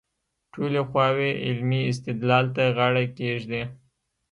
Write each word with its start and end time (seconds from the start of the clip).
ټولې 0.53 0.81
خواوې 0.89 1.31
علمي 1.45 1.81
استدلال 1.91 2.45
ته 2.55 2.63
غاړه 2.75 3.03
کېږدي. 3.17 3.63